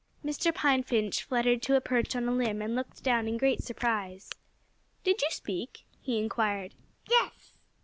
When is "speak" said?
5.29-5.85